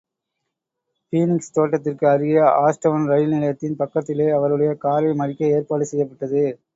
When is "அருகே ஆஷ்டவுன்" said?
2.07-3.05